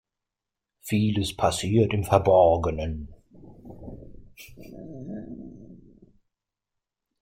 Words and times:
Vieles 0.81 1.37
passiert 1.37 1.93
im 1.93 2.03
Verborgenen. 2.03 3.13